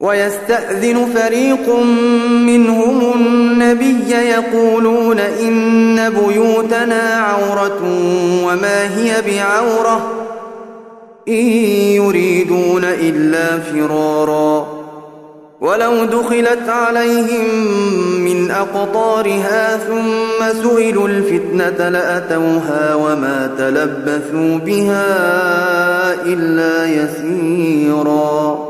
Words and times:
ويستأذن 0.00 1.06
فريق 1.14 1.74
منهم 2.46 3.12
النبي 3.14 4.10
يقولون 4.10 5.18
إن 5.20 6.10
بيوتنا 6.10 7.02
عورة 7.02 7.80
وما 8.44 8.96
هي 8.96 9.22
بعورة 9.26 10.12
إن 11.28 11.46
يريدون 11.94 12.84
إلا 12.84 13.58
فرارا. 13.58 14.80
ولو 15.60 16.04
دخلت 16.04 16.68
عليهم 16.68 17.64
من 18.24 18.50
أقطارها 18.50 19.76
ثم 19.76 20.62
سئلوا 20.62 21.08
الفتنة 21.08 21.88
لأتوها 21.88 22.94
وما 22.94 23.50
تلبثوا 23.58 24.58
بها 24.58 25.04
إلا 26.24 26.86
يسيراً. 26.86 28.69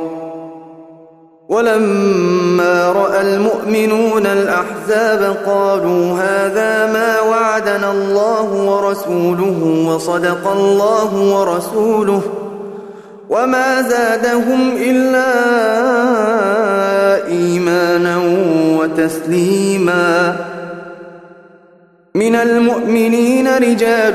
ولما 1.51 2.91
رأى 2.91 3.21
المؤمنون 3.21 4.25
الأحزاب 4.25 5.35
قالوا 5.45 6.13
هذا 6.13 6.93
ما 6.93 7.21
وعدنا 7.21 7.91
الله 7.91 8.43
ورسوله 8.43 9.85
وصدق 9.87 10.51
الله 10.51 11.15
ورسوله 11.15 12.21
وما 13.29 13.81
زادهم 13.81 14.77
إلا 14.77 15.31
إيمانا 17.27 18.17
وتسليما. 18.79 20.35
من 22.15 22.35
المؤمنين 22.35 23.47
رجال 23.47 24.13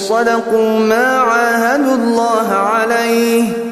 صدقوا 0.00 0.78
ما 0.78 1.06
عاهدوا 1.18 1.94
الله 1.94 2.48
عليه 2.52 3.71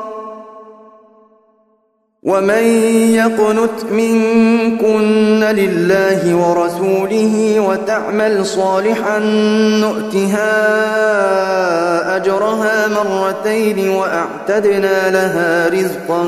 ومن 2.23 2.63
يقنت 3.13 3.83
منكن 3.91 5.43
لله 5.43 6.35
ورسوله 6.35 7.59
وتعمل 7.59 8.45
صالحا 8.45 9.19
نؤتها 9.81 10.55
أجرها 12.15 12.87
مرتين 12.87 13.89
وأعتدنا 13.89 15.09
لها 15.09 15.69
رزقا 15.69 16.23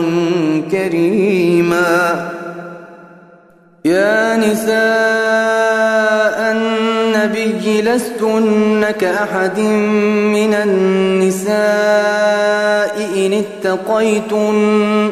كريما 0.71 2.29
يا 3.85 4.37
نساء 4.37 4.73
النبي 6.51 7.81
لستن 7.81 8.85
كأحد 8.99 9.59
من 9.59 10.53
النساء 10.53 11.53
إن 13.15 13.43
اتقيتن 13.43 15.11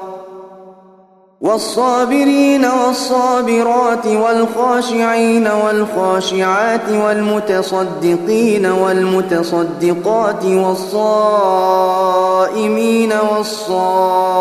والصابرين 1.41 2.65
والصابرات 2.65 4.07
والخاشعين 4.07 5.47
والخاشعات 5.47 6.89
والمتصدقين 6.89 8.65
والمتصدقات 8.65 10.45
والصائمين 10.45 11.53
والصائمات 13.31 14.31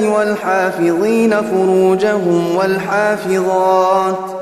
والحافظين 0.00 1.42
فروجهم 1.42 2.56
والحافظات 2.56 4.41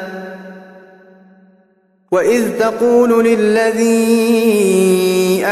وإذ 2.11 2.59
تقول 2.59 3.25
للذي 3.25 3.95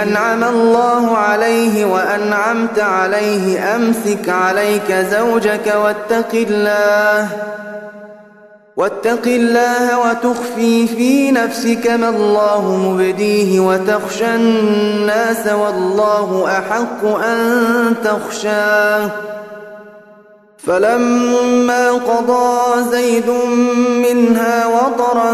أنعم 0.04 0.44
الله 0.44 1.18
عليه 1.18 1.86
وأنعمت 1.86 2.80
عليه 2.80 3.76
أمسك 3.76 4.30
عليك 4.30 4.92
زوجك 4.92 5.74
واتق 5.84 6.30
الله 6.34 7.30
واتق 8.78 9.28
الله 9.28 10.00
وتخفي 10.00 10.88
في 10.88 11.32
نفسك 11.32 11.88
ما 11.88 12.10
الله 12.10 12.76
مبديه 12.76 13.60
وتخشى 13.60 14.36
الناس 14.36 15.48
والله 15.48 16.58
أحق 16.58 17.06
أن 17.06 17.96
تخشاه 18.04 19.10
فلما 20.58 21.92
قضى 21.92 22.84
زيد 22.92 23.30
منها 23.88 24.68
وطرا 24.68 25.34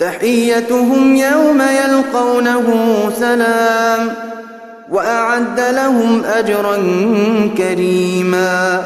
تحيتهم 0.00 1.16
يوم 1.16 1.62
يلقونه 1.84 2.66
سلام 3.20 4.14
وأعد 4.90 5.60
لهم 5.60 6.24
أجرا 6.24 6.76
كريما. 7.58 8.82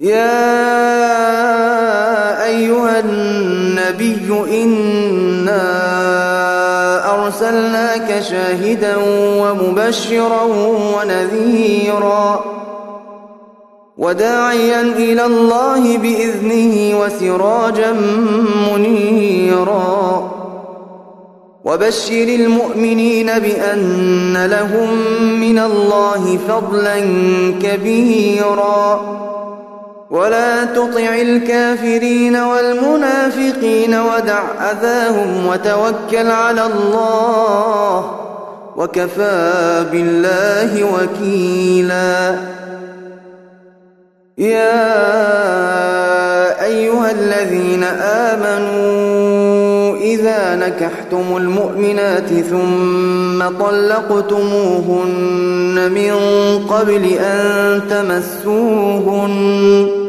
يا 0.00 0.44
أيها 2.44 3.00
النبي 3.00 4.44
إنا 4.62 5.62
أرسلناك 7.14 8.22
شاهدا 8.30 8.96
ومبشرا 9.40 10.42
ونذيرا. 10.96 12.44
وداعيا 14.02 14.80
إلى 14.80 15.26
الله 15.26 15.98
بإذنه 15.98 17.00
وسراجا 17.00 17.92
منيرا. 18.72 20.32
وبشر 21.64 22.22
المؤمنين 22.22 23.26
بأن 23.26 24.46
لهم 24.46 24.88
من 25.40 25.58
الله 25.58 26.38
فضلا 26.48 27.00
كبيرا. 27.62 29.00
ولا 30.10 30.64
تطع 30.64 31.14
الكافرين 31.20 32.36
والمنافقين 32.36 33.94
ودع 33.94 34.42
أذاهم 34.70 35.46
وتوكل 35.46 36.30
على 36.30 36.66
الله 36.66 38.10
وكفى 38.76 39.86
بالله 39.92 40.84
وكيلا. 40.94 42.51
يا 44.42 45.04
أيها 46.64 47.10
الذين 47.10 47.84
آمنوا 48.34 49.96
إذا 49.96 50.56
نكحتم 50.56 51.36
المؤمنات 51.36 52.28
ثم 52.28 53.48
طلقتموهن 53.64 55.12
من 55.94 56.12
قبل 56.68 57.04
أن 57.04 57.80
تمسوهن 57.90 60.01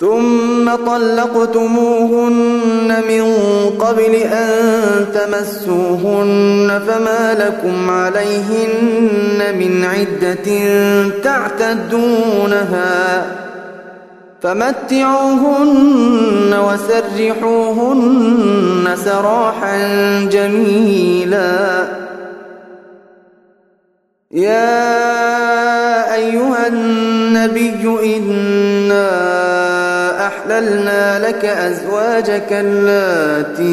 ثم 0.00 0.74
طلقتموهن 0.86 2.88
من 3.08 3.24
قبل 3.78 4.14
أن 4.14 4.48
تمسوهن 5.14 6.82
فما 6.88 7.34
لكم 7.34 7.90
عليهن 7.90 9.58
من 9.58 9.84
عدة 9.84 10.48
تعتدونها 11.24 13.26
فمتعوهن 14.42 16.54
وسرحوهن 16.68 18.16
سراحا 19.04 19.78
جميلا. 20.32 21.84
يا 24.32 26.14
أيها 26.14 26.66
النبي 26.66 28.16
إِنَّا 28.16 28.49
أحللنا 30.50 31.28
لك 31.28 31.44
أزواجك 31.44 32.46
اللاتي 32.50 33.70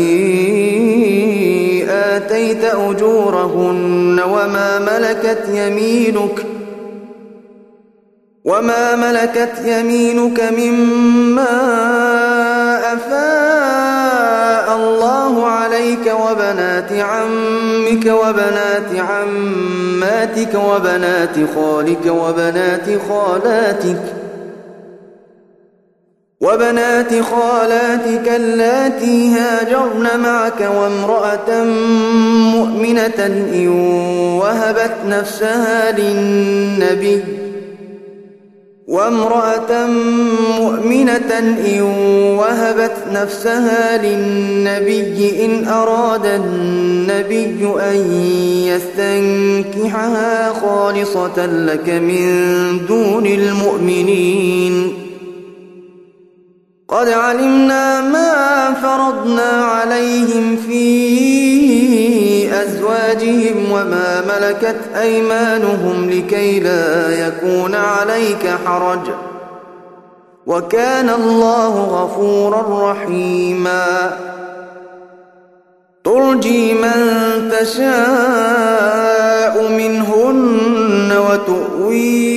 آتيت 1.90 2.64
أجورهن 2.64 4.22
وما 4.30 4.80
ملكت 4.80 5.44
يمينك 5.54 6.46
وما 8.46 8.96
ملكت 8.96 9.66
يمينك 9.66 10.44
مما 10.58 11.58
أفاء 12.94 14.76
الله 14.76 15.48
عليك 15.48 16.14
وبنات 16.22 16.92
عمك 16.92 18.06
وبنات 18.06 19.00
عماتك 19.00 20.54
وبنات 20.56 21.36
خالك 21.56 22.06
وبنات 22.06 22.86
خالاتك 23.10 24.27
وبنات 26.42 27.22
خالاتك 27.22 28.28
اللاتي 28.36 29.30
هاجرن 29.30 30.20
معك 30.20 30.62
وامرأة 30.62 31.64
مؤمنة 32.54 33.48
إن 33.54 33.68
وهبت 34.42 34.96
نفسها 35.08 35.92
للنبي 35.92 37.24
وامرأة 38.88 39.88
مؤمنة 40.60 41.58
إن 41.68 41.82
وهبت 42.38 42.96
نفسها 43.12 43.98
للنبي 43.98 45.46
إن 45.46 45.68
أراد 45.68 46.26
النبي 46.26 47.68
أن 47.90 48.12
يستنكحها 48.68 50.54
خالصة 50.54 51.46
لك 51.46 51.90
من 51.90 52.86
دون 52.88 53.26
المؤمنين 53.26 55.07
قد 56.90 57.10
علمنا 57.10 58.02
ما 58.02 58.74
فرضنا 58.74 59.66
عليهم 59.66 60.58
في 60.68 62.54
أزواجهم 62.64 63.72
وما 63.72 64.22
ملكت 64.22 64.80
أيمانهم 65.02 66.10
لكي 66.10 66.60
لا 66.60 67.28
يكون 67.28 67.76
عليك 67.76 68.50
حرج. 68.66 69.10
وكان 70.46 71.10
الله 71.10 71.80
غفورا 71.84 72.92
رحيما. 72.92 74.18
ترجي 76.04 76.74
من 76.74 77.52
تشاء 77.62 77.88
منهن 79.72 81.18
وتؤوي 81.18 82.37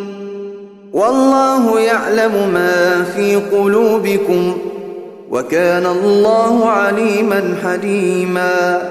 والله 0.93 1.79
يعلم 1.79 2.49
ما 2.53 3.03
في 3.15 3.35
قلوبكم 3.35 4.57
وكان 5.31 5.85
الله 5.85 6.69
عليما 6.69 7.55
حليما. 7.63 8.81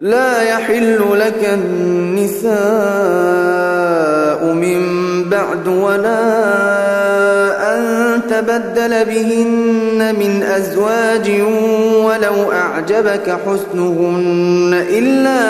لا 0.00 0.42
يحل 0.42 1.00
لك 1.14 1.50
النساء 1.54 2.52
من 4.52 4.82
بعد 5.24 5.68
ولا 5.68 6.22
أن 7.74 8.20
تبدل 8.30 9.04
بهن 9.04 10.14
من 10.18 10.42
أزواج 10.42 11.30
ولو 12.04 12.52
أعجبك 12.52 13.36
حسنهن 13.46 14.86
إلا 14.90 15.40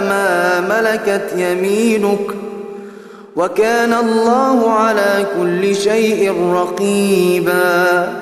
ما 0.00 0.60
ملكت 0.60 1.32
يمينك 1.36 2.18
ۖ 2.30 2.37
وكان 3.38 3.92
الله 3.94 4.70
على 4.70 5.26
كل 5.38 5.76
شيء 5.76 6.52
رقيبا. 6.52 8.12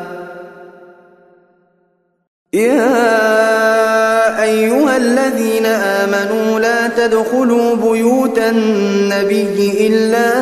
يا 2.53 4.43
أيها 4.43 4.97
الذين 4.97 5.67
آمنوا 5.67 6.61
لا 6.61 6.89
تدخلوا 6.89 7.77
بيوت 7.77 8.39
النبي 8.39 9.87
إلا 9.87 10.33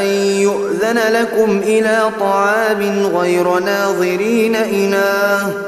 أن 0.00 0.06
يؤذن 0.46 0.98
لكم 1.12 1.58
إلى 1.58 2.10
طعام 2.20 3.06
غير 3.16 3.58
ناظرين 3.58 4.56
إناه 4.56 5.67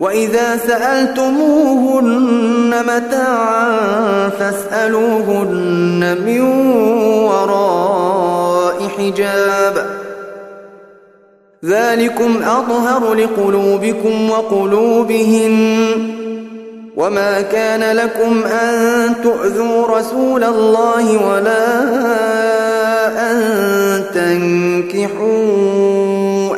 وإذا 0.00 0.56
سألتموهن 0.56 2.74
متاعا 2.86 4.28
فاسألوهن 4.28 6.16
من 6.26 6.40
وراء 7.24 8.88
حجاب. 8.98 9.86
ذلكم 11.64 12.42
أظهر 12.42 13.14
لقلوبكم 13.14 14.30
وقلوبهن. 14.30 16.22
وما 16.96 17.40
كان 17.40 17.96
لكم 17.96 18.44
أن 18.44 19.14
تؤذوا 19.22 19.98
رسول 19.98 20.44
الله 20.44 21.26
ولا 21.26 21.82
أن 23.30 23.38
تنكحوا 24.14 26.21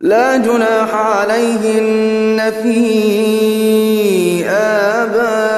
لا 0.00 0.36
جناح 0.36 0.94
عليهن 0.94 2.52
في 2.62 4.48
آبائهن. 4.48 5.57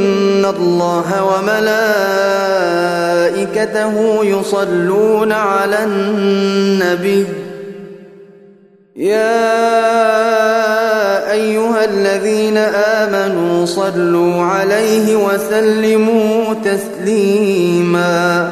الله 0.59 1.23
وملائكته 3.33 4.25
يصلون 4.25 5.31
على 5.31 5.83
النبي. 5.83 7.25
يا 8.95 9.51
أيها 11.31 11.85
الذين 11.85 12.57
آمنوا 12.57 13.65
صلوا 13.65 14.43
عليه 14.43 15.15
وسلموا 15.15 16.53
تسليما. 16.65 18.51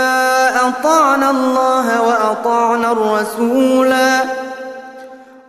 أطعنا 0.71 1.29
الله 1.29 2.01
وأطعنا 2.01 2.91
الرسولا. 2.91 4.23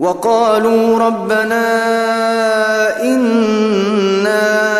وقالوا 0.00 0.98
ربنا 0.98 1.64
إنا 3.02 4.72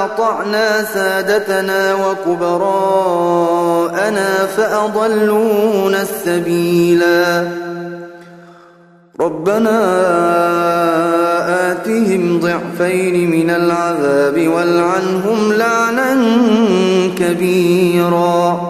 وأطعنا 0.00 0.84
سادتنا 0.84 1.94
وكبراءنا 1.94 3.08
فأضلونا 4.56 6.02
السبيلا. 6.02 7.48
ربنا 9.20 9.80
آتهم 11.70 12.40
ضعفين 12.40 13.30
من 13.30 13.50
العذاب 13.50 14.48
والعنهم 14.48 15.52
لعنا 15.52 16.14
كبيرا. 17.18 18.69